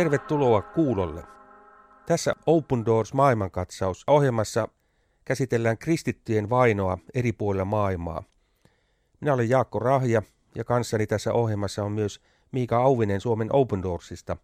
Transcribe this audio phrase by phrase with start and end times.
[0.00, 1.22] Tervetuloa kuulolle.
[2.06, 4.68] Tässä Open Doors maailmankatsaus ohjelmassa
[5.24, 8.22] käsitellään kristittyjen vainoa eri puolilla maailmaa.
[9.20, 10.22] Minä olen Jaakko Rahja
[10.54, 12.20] ja kanssani tässä ohjelmassa on myös
[12.52, 14.36] Miika Auvinen Suomen Open Doorsista.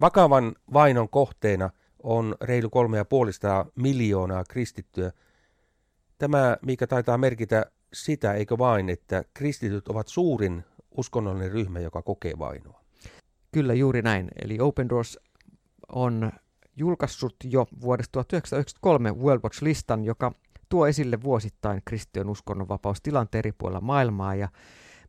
[0.00, 1.70] Vakavan vainon kohteena
[2.02, 5.12] on reilu kolme ja puolista miljoonaa kristittyä.
[6.18, 10.64] Tämä, mikä taitaa merkitä sitä, eikö vain, että kristityt ovat suurin
[10.96, 12.83] uskonnollinen ryhmä, joka kokee vainoa.
[13.54, 14.28] Kyllä juuri näin.
[14.44, 15.18] Eli Open Doors
[15.88, 16.32] on
[16.76, 20.32] julkaissut jo vuodesta 1993 World Watch-listan, joka
[20.68, 24.34] tuo esille vuosittain kristittyjen uskonnonvapaustilanteen eri puolilla maailmaa.
[24.34, 24.48] Ja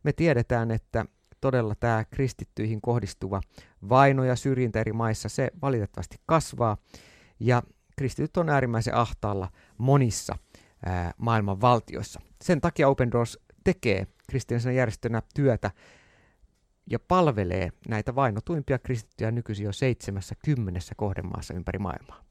[0.02, 1.04] me tiedetään, että
[1.40, 3.40] todella tämä kristittyihin kohdistuva
[3.88, 6.76] vaino ja syrjintä eri maissa, se valitettavasti kasvaa.
[7.40, 7.62] Ja
[7.96, 10.36] kristityt on äärimmäisen ahtaalla monissa
[10.86, 12.20] ää, maailman valtioissa.
[12.42, 15.70] Sen takia Open Doors tekee kristillisenä järjestönä työtä
[16.90, 22.24] ja palvelee näitä vainotuimpia kristittyjä nykyisin jo 70 kohdemaassa ympäri maailmaa.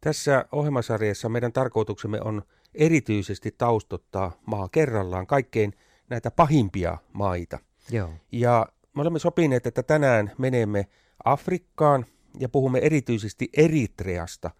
[0.00, 2.42] Tässä ohjelmasarjassa meidän tarkoituksemme on
[2.74, 5.72] erityisesti taustottaa maa kerrallaan kaikkein
[6.10, 7.58] näitä pahimpia maita.
[7.90, 8.10] Joo.
[8.32, 10.86] Ja me olemme sopineet, että tänään menemme
[11.24, 12.06] Afrikkaan
[12.38, 14.50] ja puhumme erityisesti Eritreasta,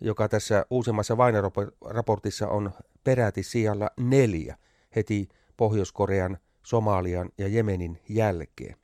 [0.00, 2.70] joka tässä uusimmassa vainoraportissa on
[3.04, 4.56] peräti sijalla neljä
[4.96, 8.76] heti Pohjois-Korean Somalian ja Jemenin jälkeen.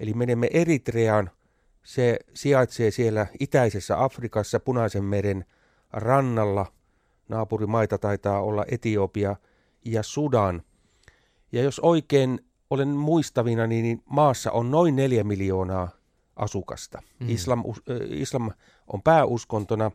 [0.00, 1.30] Eli menemme Eritreaan.
[1.84, 5.44] Se sijaitsee siellä itäisessä Afrikassa Punaisen meren
[5.92, 6.66] rannalla.
[7.28, 9.36] Naapurimaita taitaa olla Etiopia
[9.84, 10.62] ja Sudan.
[11.52, 15.88] Ja jos oikein olen muistavina, niin maassa on noin neljä miljoonaa
[16.36, 17.02] asukasta.
[17.20, 17.28] Mm.
[17.28, 17.62] Islam,
[18.08, 18.50] islam
[18.92, 19.90] on pääuskontona.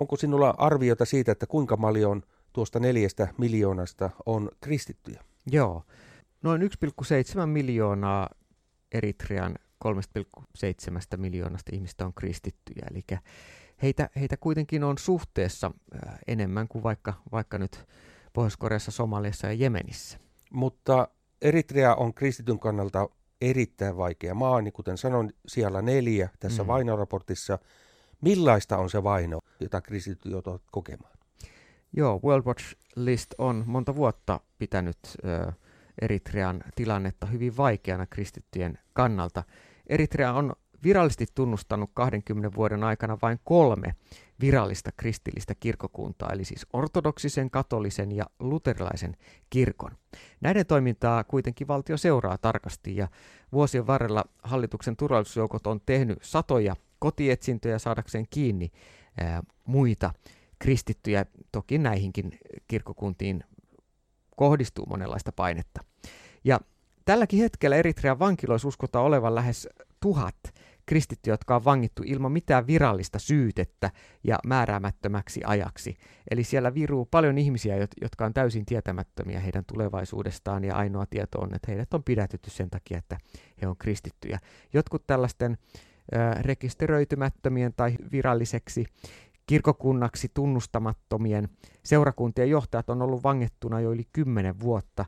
[0.00, 5.24] Onko sinulla arviota siitä, että kuinka paljon tuosta neljästä miljoonasta on kristittyjä?
[5.50, 5.82] Joo.
[6.42, 8.28] Noin 1,7 miljoonaa
[8.92, 13.04] Eritrean 3,7 miljoonasta ihmistä on kristittyjä, eli
[13.82, 17.84] heitä, heitä kuitenkin on suhteessa äh, enemmän kuin vaikka, vaikka nyt
[18.32, 20.18] Pohjois-Koreassa, Somaliassa ja Jemenissä.
[20.52, 21.08] Mutta
[21.42, 23.08] Eritrea on kristityn kannalta
[23.40, 26.66] erittäin vaikea maa, niin kuten sanoin, siellä neljä tässä mm.
[26.66, 27.58] vainoraportissa.
[28.20, 31.18] Millaista on se vaino, jota kristityt joutuvat kokemaan?
[31.92, 35.52] Joo, World Watch List on monta vuotta pitänyt ö,
[36.02, 39.42] Eritrean tilannetta hyvin vaikeana kristittyjen kannalta.
[39.86, 40.52] Eritrea on
[40.84, 43.94] virallisesti tunnustanut 20 vuoden aikana vain kolme
[44.40, 49.16] virallista kristillistä kirkokuntaa, eli siis ortodoksisen, katolisen ja luterilaisen
[49.50, 49.90] kirkon.
[50.40, 53.08] Näiden toimintaa kuitenkin valtio seuraa tarkasti ja
[53.52, 58.70] vuosien varrella hallituksen turvallisuusjoukot on tehnyt satoja kotietsintöjä saadakseen kiinni
[59.20, 60.12] ää, muita
[60.62, 61.26] kristittyjä.
[61.52, 63.44] Toki näihinkin kirkkokuntiin
[64.36, 65.80] kohdistuu monenlaista painetta.
[66.44, 66.60] Ja
[67.04, 69.68] tälläkin hetkellä Eritrean vankiloissa uskotaan olevan lähes
[70.00, 70.36] tuhat
[70.86, 73.90] kristittyjä, jotka on vangittu ilman mitään virallista syytettä
[74.24, 75.96] ja määräämättömäksi ajaksi.
[76.30, 81.54] Eli siellä viruu paljon ihmisiä, jotka on täysin tietämättömiä heidän tulevaisuudestaan ja ainoa tieto on,
[81.54, 83.18] että heidät on pidätetty sen takia, että
[83.62, 84.38] he on kristittyjä.
[84.72, 85.58] Jotkut tällaisten
[86.40, 88.84] rekisteröitymättömien tai viralliseksi
[89.46, 91.48] kirkokunnaksi tunnustamattomien
[91.82, 95.04] seurakuntien johtajat on ollut vangettuna jo yli kymmenen vuotta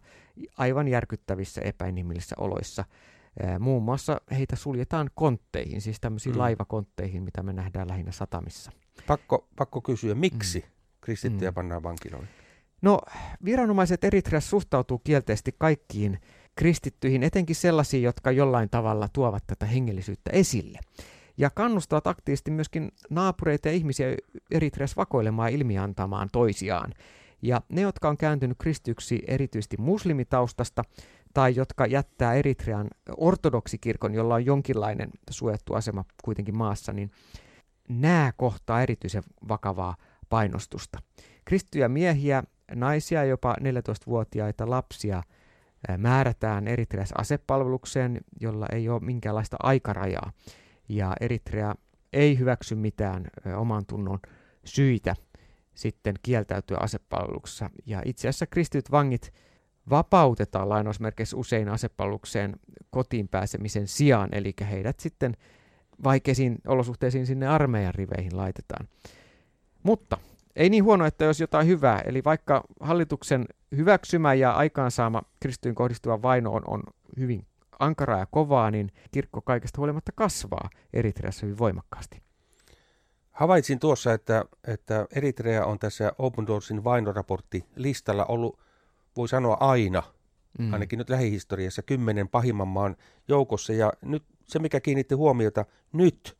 [0.58, 2.84] aivan järkyttävissä epäinhimillisissä oloissa.
[3.58, 6.38] Muun muassa heitä suljetaan kontteihin, siis tämmöisiin mm.
[6.38, 8.72] laivakontteihin, mitä me nähdään lähinnä satamissa.
[9.06, 10.66] Pakko, pakko kysyä, miksi mm.
[11.00, 11.54] kristittyjä mm.
[11.54, 12.28] pannaan vankiloihin?
[12.82, 13.00] No,
[13.44, 16.18] viranomaiset Eritreassa suhtautuu kielteisesti kaikkiin
[16.56, 20.78] kristittyihin, etenkin sellaisiin, jotka jollain tavalla tuovat tätä hengellisyyttä esille
[21.36, 24.06] ja kannustavat aktiivisesti myöskin naapureita ja ihmisiä
[24.50, 26.94] Eritreassa vakoilemaan ja ilmiantamaan toisiaan.
[27.42, 30.82] Ja ne, jotka on kääntynyt kristyksi erityisesti muslimitaustasta,
[31.34, 37.10] tai jotka jättää Eritrean ortodoksikirkon, jolla on jonkinlainen suojattu asema kuitenkin maassa, niin
[37.88, 39.96] nämä kohtaa erityisen vakavaa
[40.28, 40.98] painostusta.
[41.44, 42.42] Kristittyjä miehiä,
[42.74, 45.22] naisia, jopa 14-vuotiaita lapsia
[45.98, 50.32] määrätään Eritreassa asepalvelukseen, jolla ei ole minkäänlaista aikarajaa
[50.88, 51.74] ja Eritrea
[52.12, 53.26] ei hyväksy mitään
[53.56, 54.18] oman tunnon
[54.64, 55.14] syitä
[55.74, 57.70] sitten kieltäytyä asepalveluksessa.
[57.86, 59.32] Ja itse asiassa kristityt vangit
[59.90, 62.56] vapautetaan lainausmerkeissä usein asepalvelukseen
[62.90, 65.36] kotiin pääsemisen sijaan, eli heidät sitten
[66.04, 68.88] vaikeisiin olosuhteisiin sinne armeijan riveihin laitetaan.
[69.82, 70.18] Mutta
[70.56, 73.44] ei niin huono, että jos jotain hyvää, eli vaikka hallituksen
[73.76, 76.82] hyväksymä ja aikaansaama kristyyn kohdistuva vaino on, on
[77.18, 77.46] hyvin
[77.78, 82.22] ankaraa ja kovaa, niin kirkko kaikesta huolimatta kasvaa Eritreassa hyvin voimakkaasti.
[83.30, 88.58] Havaitsin tuossa, että, että Eritrea on tässä Open Doorsin vainoraportti listalla ollut,
[89.16, 90.02] voi sanoa aina,
[90.58, 90.72] mm.
[90.72, 92.96] ainakin nyt lähihistoriassa, kymmenen pahimman maan
[93.28, 93.72] joukossa.
[93.72, 96.36] Ja nyt se, mikä kiinnitti huomiota, nyt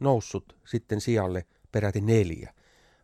[0.00, 2.54] noussut sitten sijalle peräti neljä.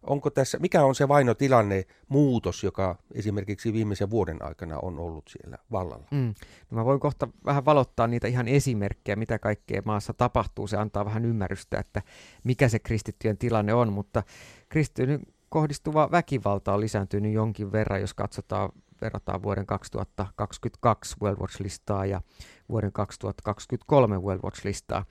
[0.07, 5.59] Onko tässä, mikä on se vainotilanne muutos, joka esimerkiksi viimeisen vuoden aikana on ollut siellä
[5.73, 6.07] vallalla?
[6.11, 6.35] Mm.
[6.71, 10.67] No mä voin kohta vähän valottaa niitä ihan esimerkkejä, mitä kaikkea maassa tapahtuu.
[10.67, 12.03] Se antaa vähän ymmärrystä, että
[12.45, 14.23] mikä se kristittyjen tilanne on, mutta
[14.69, 18.71] kristittyjen kohdistuva väkivalta on lisääntynyt jonkin verran, jos katsotaan
[19.01, 22.21] verrataan vuoden 2022 World Watch-listaa ja
[22.69, 25.05] vuoden 2023 World Watch-listaa.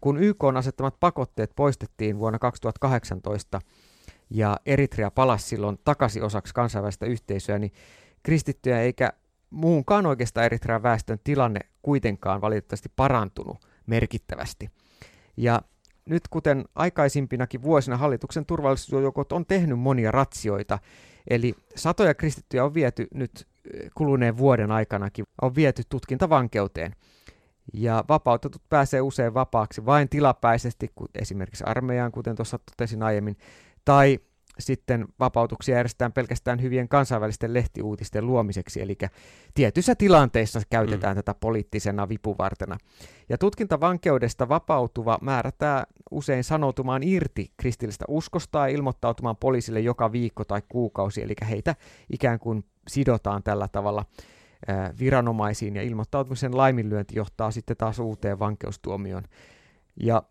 [0.00, 3.60] Kun YK on asettamat pakotteet poistettiin vuonna 2018
[4.30, 7.72] ja Eritrea palasi silloin takaisin osaksi kansainvälistä yhteisöä, niin
[8.22, 9.12] kristittyjä eikä
[9.50, 14.70] muunkaan oikeastaan Eritrean väestön tilanne kuitenkaan valitettavasti parantunut merkittävästi.
[15.36, 15.62] Ja
[16.06, 20.78] nyt kuten aikaisimpinakin vuosina hallituksen turvallisuusjoukot on tehnyt monia ratsioita,
[21.30, 23.46] eli satoja kristittyjä on viety nyt
[23.94, 26.94] kuluneen vuoden aikanakin, on viety tutkintavankeuteen.
[27.72, 33.36] Ja vapautetut pääsee usein vapaaksi vain tilapäisesti, esimerkiksi armeijaan, kuten tuossa totesin aiemmin,
[33.84, 34.18] tai
[34.58, 38.98] sitten vapautuksia järjestetään pelkästään hyvien kansainvälisten lehtiuutisten luomiseksi, eli
[39.54, 41.18] tietyissä tilanteissa käytetään mm.
[41.18, 42.78] tätä poliittisena vipuvartena.
[43.28, 50.62] Ja tutkintavankeudesta vapautuva määrätään usein sanoutumaan irti kristillistä uskosta ja ilmoittautumaan poliisille joka viikko tai
[50.68, 51.74] kuukausi, eli heitä
[52.12, 54.04] ikään kuin sidotaan tällä tavalla
[54.98, 59.22] viranomaisiin ja ilmoittautumisen laiminlyönti johtaa sitten taas uuteen vankeustuomioon.
[59.96, 60.22] Ja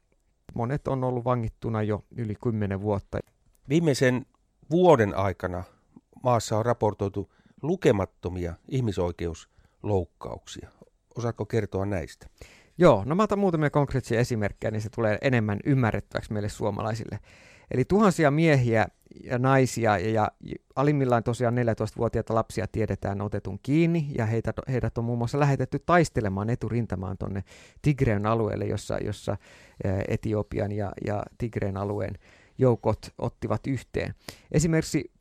[0.55, 3.19] monet on ollut vangittuna jo yli 10 vuotta.
[3.69, 4.25] Viimeisen
[4.71, 5.63] vuoden aikana
[6.23, 7.31] maassa on raportoitu
[7.61, 10.69] lukemattomia ihmisoikeusloukkauksia.
[11.15, 12.27] Osaatko kertoa näistä?
[12.77, 17.19] Joo, no mä otan muutamia konkreettisia esimerkkejä, niin se tulee enemmän ymmärrettäväksi meille suomalaisille.
[17.71, 18.87] Eli tuhansia miehiä
[19.23, 20.27] ja naisia ja,
[20.75, 26.49] alimmillaan tosiaan 14-vuotiaita lapsia tiedetään otetun kiinni ja heitä, heidät on muun muassa lähetetty taistelemaan
[26.49, 27.43] eturintamaan tuonne
[27.81, 29.37] Tigreen alueelle, jossa, jossa
[30.07, 32.13] Etiopian ja, ja Tigreen alueen
[32.57, 34.13] joukot ottivat yhteen.
[34.51, 35.11] Esimerkiksi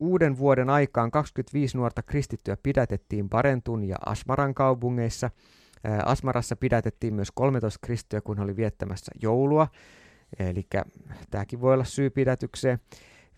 [0.00, 5.30] uuden vuoden aikaan 25 nuorta kristittyä pidätettiin Barentun ja Asmaran kaupungeissa.
[6.04, 9.68] Asmarassa pidätettiin myös 13 kristittyä, kun he oli viettämässä joulua.
[10.38, 10.66] Eli
[11.30, 12.78] tämäkin voi olla syy pidätykseen.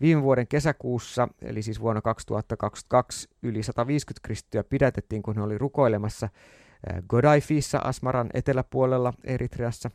[0.01, 6.29] Viime vuoden kesäkuussa, eli siis vuonna 2022, yli 150 kristittyä pidätettiin, kun he oli rukoilemassa
[7.09, 9.91] Godaifissa Asmaran eteläpuolella Eritreassa.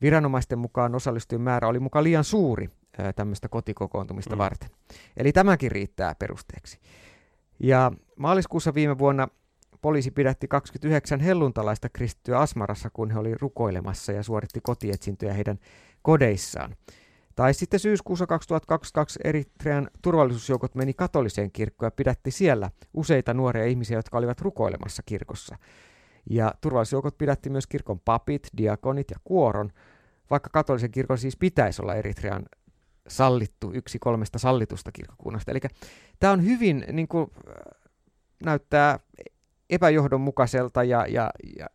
[0.00, 2.70] Viranomaisten mukaan osallistujien määrä oli mukaan liian suuri
[3.16, 4.38] tämmöistä kotikokoontumista mm.
[4.38, 4.70] varten.
[5.16, 6.78] Eli tämäkin riittää perusteeksi.
[7.58, 9.28] Ja maaliskuussa viime vuonna
[9.82, 15.58] poliisi pidätti 29 helluntalaista kristittyä Asmarassa, kun he oli rukoilemassa ja suoritti kotietsintöjä heidän
[16.02, 16.76] kodeissaan.
[17.40, 23.98] Tai sitten syyskuussa 2022 Eritrean turvallisuusjoukot meni katoliseen kirkkoon ja pidätti siellä useita nuoria ihmisiä,
[23.98, 25.56] jotka olivat rukoilemassa kirkossa.
[26.30, 29.70] Ja turvallisuusjoukot pidätti myös kirkon papit, diakonit ja kuoron,
[30.30, 32.46] vaikka katolisen kirkon siis pitäisi olla Eritrean
[33.08, 35.50] sallittu, yksi kolmesta sallitusta kirkkokunnasta.
[35.50, 35.60] Eli
[36.18, 37.30] tämä on hyvin, niin kuin,
[38.44, 38.98] näyttää
[39.70, 41.66] epäjohdonmukaiselta ja, ja, ja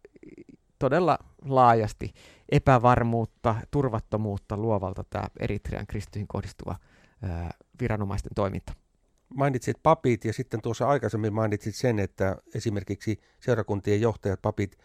[0.79, 2.13] todella laajasti
[2.49, 6.75] epävarmuutta, turvattomuutta luovalta tämä Eritrean kristyihin kohdistuva
[7.21, 8.73] ää, viranomaisten toiminta.
[9.35, 14.77] Mainitsit papit ja sitten tuossa aikaisemmin mainitsit sen, että esimerkiksi seurakuntien johtajat, papit,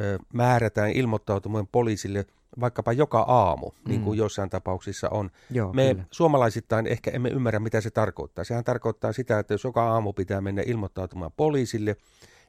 [0.00, 2.26] ö, määrätään ilmoittautumaan poliisille
[2.60, 3.88] vaikkapa joka aamu, mm.
[3.88, 4.18] niin kuin mm.
[4.18, 5.30] joissain tapauksissa on.
[5.50, 6.04] Joo, Me kyllä.
[6.10, 8.44] suomalaisittain ehkä emme ymmärrä, mitä se tarkoittaa.
[8.44, 11.96] Sehän tarkoittaa sitä, että jos joka aamu pitää mennä ilmoittautumaan poliisille,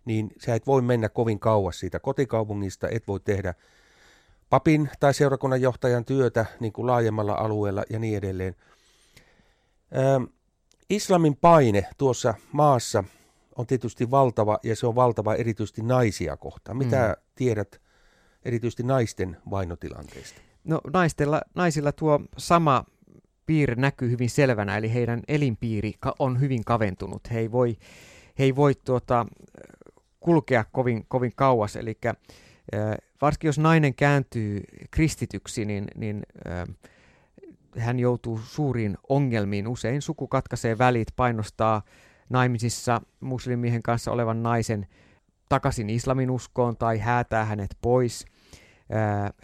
[0.05, 3.53] niin sä et voi mennä kovin kauas siitä kotikaupungista, et voi tehdä
[4.53, 8.55] papin tai seurakunnan johtajan työtä niin kuin laajemmalla alueella ja niin edelleen.
[9.97, 10.23] Ähm,
[10.89, 13.03] islamin paine tuossa maassa
[13.55, 16.77] on tietysti valtava ja se on valtava erityisesti naisia kohtaan.
[16.77, 17.23] Mitä mm.
[17.35, 17.81] tiedät
[18.45, 20.41] erityisesti naisten vainotilanteista?
[20.63, 22.85] No naistella, naisilla tuo sama
[23.45, 27.31] piirre näkyy hyvin selvänä, eli heidän elinpiiri on hyvin kaventunut.
[27.31, 27.77] He ei voi,
[28.39, 29.25] he ei voi tuota,
[30.19, 31.97] kulkea kovin, kovin kauas, eli
[33.21, 36.23] varsinkin jos nainen kääntyy kristityksi, niin, niin
[37.77, 39.67] hän joutuu suuriin ongelmiin.
[39.67, 41.81] Usein suku katkaisee välit, painostaa
[42.29, 44.87] naimisissa muslimien kanssa olevan naisen
[45.49, 48.25] takaisin islamin uskoon tai häätää hänet pois.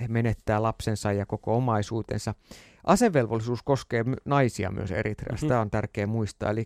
[0.02, 2.34] He menettää lapsensa ja koko omaisuutensa.
[2.84, 5.46] Asevelvollisuus koskee naisia myös Eritreassa.
[5.46, 5.50] Mm-hmm.
[5.50, 6.50] Tämä on tärkeää muistaa.
[6.50, 6.66] Eli,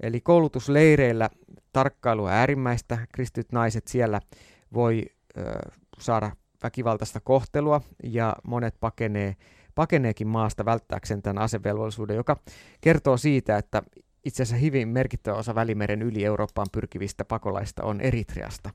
[0.00, 1.30] eli koulutusleireillä
[1.72, 2.98] tarkkailu on äärimmäistä.
[3.12, 4.20] Kristityt naiset siellä
[4.74, 5.04] voi
[5.38, 5.42] ö,
[6.00, 9.36] saada väkivaltaista kohtelua ja monet pakenee,
[9.74, 12.36] pakeneekin maasta välttääkseen tämän asevelvollisuuden, joka
[12.80, 13.82] kertoo siitä, että
[14.24, 18.70] itse asiassa hyvin merkittävä osa Välimeren yli Eurooppaan pyrkivistä pakolaista on Eritreasta.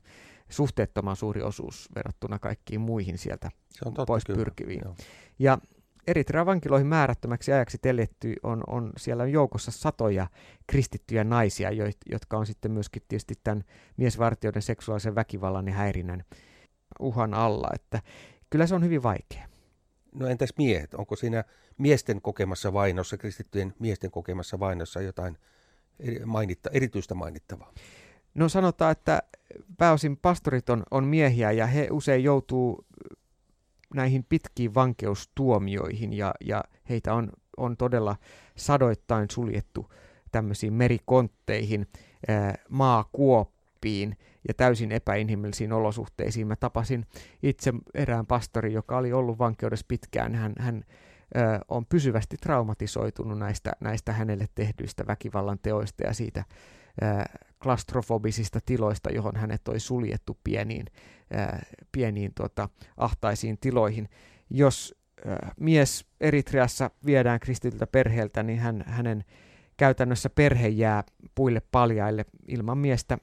[0.48, 4.36] suhteettoman suuri osuus verrattuna kaikkiin muihin sieltä Se on totta, pois kyllä.
[4.36, 4.80] pyrkiviin.
[4.84, 4.94] Joo.
[5.38, 5.58] Ja
[6.06, 10.26] Eritrean vankiloihin määrättömäksi ajaksi teljetty on, on siellä joukossa satoja
[10.66, 11.70] kristittyjä naisia,
[12.10, 13.64] jotka on sitten myöskin tietysti tämän
[13.96, 16.24] miesvartijoiden seksuaalisen väkivallan ja häirinnän
[16.98, 18.02] uhan alla, että
[18.50, 19.48] kyllä se on hyvin vaikea.
[20.14, 20.94] No entäs miehet?
[20.94, 21.44] Onko siinä
[21.78, 25.38] miesten kokemassa vainossa, kristittyjen miesten kokemassa vainossa jotain
[26.24, 27.72] mainitta, erityistä mainittavaa?
[28.34, 29.22] No sanotaan, että
[29.78, 32.86] pääosin pastorit on, on miehiä ja he usein joutuu
[33.94, 38.16] näihin pitkiin vankeustuomioihin ja, ja heitä on, on todella
[38.56, 39.92] sadoittain suljettu
[40.32, 41.86] tämmöisiin merikontteihin,
[42.28, 44.16] ää, maakuoppiin
[44.48, 46.46] ja täysin epäinhimillisiin olosuhteisiin.
[46.46, 47.06] Mä tapasin
[47.42, 50.34] itse erään pastori, joka oli ollut vankeudessa pitkään.
[50.34, 50.84] Hän, hän
[51.34, 56.44] ää, on pysyvästi traumatisoitunut näistä, näistä hänelle tehdyistä väkivallan teoista ja siitä
[57.00, 57.26] ää,
[57.62, 60.86] klastrofobisista tiloista, johon hänet oli suljettu pieniin,
[61.30, 61.62] ää,
[61.92, 64.08] pieniin tota, ahtaisiin tiloihin.
[64.50, 64.94] Jos
[65.26, 69.24] ää, mies Eritreassa viedään kristityltä perheeltä, niin hän, hänen
[69.76, 73.18] käytännössä perhe jää puille paljaille ilman miestä.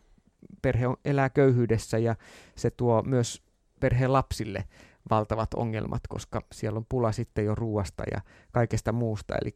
[0.61, 2.15] Perhe on, elää köyhyydessä ja
[2.55, 3.43] se tuo myös
[3.79, 4.63] perheen lapsille
[5.09, 9.35] valtavat ongelmat, koska siellä on pula sitten jo ruuasta ja kaikesta muusta.
[9.41, 9.53] Eli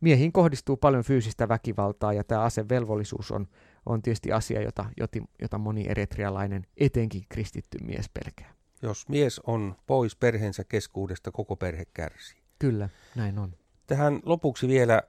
[0.00, 3.48] miehiin kohdistuu paljon fyysistä väkivaltaa ja tämä asevelvollisuus on,
[3.86, 8.54] on tietysti asia, jota, jota, jota moni eritrealainen, etenkin kristitty mies pelkää.
[8.82, 12.42] Jos mies on pois perheensä keskuudesta, koko perhe kärsii.
[12.58, 13.54] Kyllä, näin on.
[13.86, 15.02] Tähän lopuksi vielä,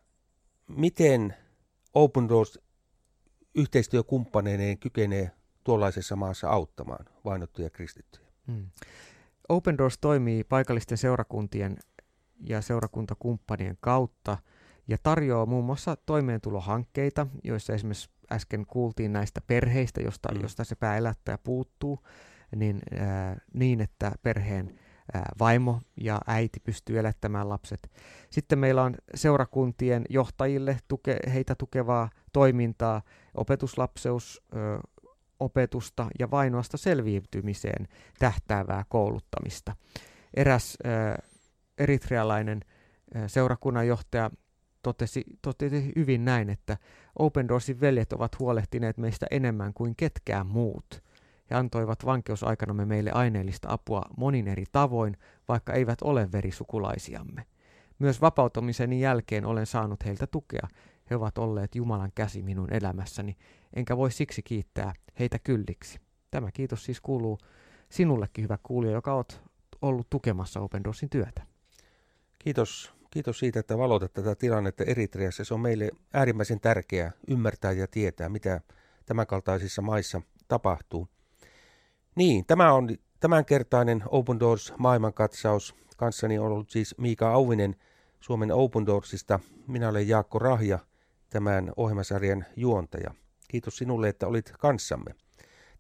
[0.68, 1.36] miten
[1.94, 2.60] Open Doors
[3.58, 5.32] yhteistyökumppaneineen kykenee
[5.64, 8.28] tuollaisessa maassa auttamaan vainottuja kristittyjä?
[8.48, 8.68] Hmm.
[9.50, 11.78] Open Doors toimii paikallisten seurakuntien
[12.40, 14.38] ja seurakuntakumppanien kautta
[14.88, 20.42] ja tarjoaa muun muassa toimeentulohankkeita, joissa esimerkiksi äsken kuultiin näistä perheistä, josta, mm.
[20.42, 22.00] josta se pääelättäjä puuttuu,
[22.56, 24.87] niin, äh, niin että perheen äh,
[25.40, 27.92] vaimo ja äiti pystyy elättämään lapset.
[28.30, 33.02] Sitten meillä on seurakuntien johtajille tuke, heitä tukevaa toimintaa,
[33.34, 34.80] opetuslapseus, ö,
[35.40, 37.88] opetusta ja vainoasta selviytymiseen
[38.20, 39.76] tähtäävää kouluttamista.
[40.34, 40.88] Eräs ö,
[41.78, 42.62] eritrealainen
[43.16, 44.32] ö, seurakunnanjohtaja
[44.84, 46.78] totesi, totesi hyvin näin, että
[47.20, 51.04] Open Doorsin veljet ovat huolehtineet meistä enemmän kuin ketkään muut.
[51.50, 57.46] He antoivat vankeusaikanamme meille aineellista apua monin eri tavoin, vaikka eivät ole verisukulaisiamme.
[58.00, 60.68] Myös vapautumiseni jälkeen olen saanut heiltä tukea.
[61.10, 63.38] He ovat olleet Jumalan käsi minun elämässäni,
[63.74, 66.00] enkä voi siksi kiittää heitä kylliksi.
[66.32, 67.38] Tämä kiitos siis kuuluu
[67.90, 69.42] sinullekin, hyvä kuulija, joka olet
[69.82, 71.42] ollut tukemassa Open Doorsin työtä.
[72.40, 75.44] Kiitos, kiitos siitä, että valotat tätä tilannetta Eritreassa.
[75.44, 78.62] Se on meille äärimmäisen tärkeää ymmärtää ja tietää, mitä
[79.06, 81.08] tämänkaltaisissa maissa tapahtuu.
[82.18, 85.76] Niin, tämä on tämänkertainen Open Doors maailmankatsaus.
[85.98, 87.76] Kanssani on ollut siis Miika Auvinen
[88.20, 89.40] Suomen Open Doorsista.
[89.68, 90.80] Minä olen Jaakko Rahja,
[91.30, 93.14] tämän ohjelmasarjan juontaja.
[93.48, 95.16] Kiitos sinulle, että olit kanssamme.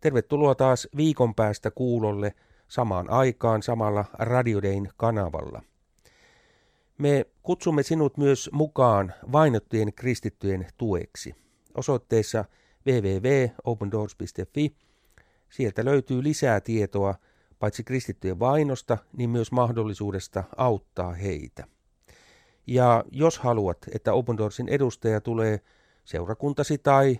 [0.02, 2.34] Tervetuloa taas viikon päästä kuulolle
[2.68, 5.62] samaan aikaan samalla Radiodein kanavalla.
[6.98, 11.36] Me kutsumme sinut myös mukaan vainottujen kristittyjen tueksi.
[11.76, 12.46] Osoitteessa
[12.86, 14.87] www.opendoors.fi
[15.50, 17.16] Sieltä löytyy lisää tietoa
[17.60, 21.68] paitsi kristittyjen vainosta, niin myös mahdollisuudesta auttaa heitä.
[22.68, 25.60] Ja jos haluat, että Open Doorsin edustaja tulee
[26.06, 27.20] seurakuntasi tai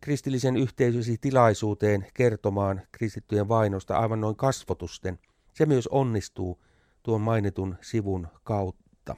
[0.00, 5.18] kristillisen yhteisösi tilaisuuteen kertomaan kristittyjen vainosta aivan noin kasvotusten,
[5.52, 6.62] se myös onnistuu
[7.02, 9.16] tuon mainitun sivun kautta.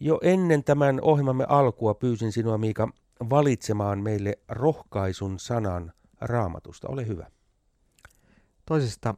[0.00, 2.88] Jo ennen tämän ohjelmamme alkua pyysin sinua, Miika,
[3.30, 6.88] valitsemaan meille rohkaisun sanan raamatusta.
[6.88, 7.30] Ole hyvä.
[8.66, 9.14] Toisesta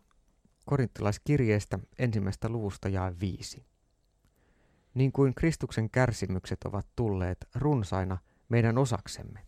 [0.66, 3.64] korinttilaiskirjeestä ensimmäistä luvusta jae viisi.
[4.94, 9.46] Niin kuin Kristuksen kärsimykset ovat tulleet runsaina meidän osaksemme,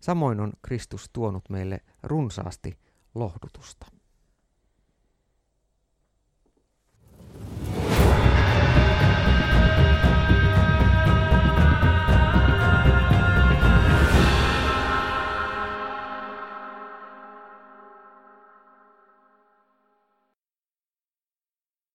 [0.00, 2.78] samoin on Kristus tuonut meille runsaasti
[3.14, 3.86] lohdutusta.